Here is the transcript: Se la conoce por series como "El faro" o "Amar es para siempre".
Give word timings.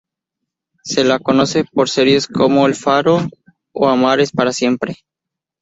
Se 0.83 1.03
la 1.03 1.19
conoce 1.19 1.63
por 1.63 1.87
series 1.87 2.25
como 2.25 2.65
"El 2.65 2.73
faro" 2.73 3.19
o 3.71 3.87
"Amar 3.87 4.19
es 4.19 4.31
para 4.31 4.51
siempre". 4.51 4.95